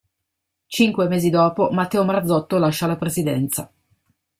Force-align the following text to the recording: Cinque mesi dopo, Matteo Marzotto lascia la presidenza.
Cinque 0.67 1.05
mesi 1.07 1.29
dopo, 1.29 1.69
Matteo 1.69 2.03
Marzotto 2.03 2.57
lascia 2.57 2.87
la 2.87 2.97
presidenza. 2.97 3.71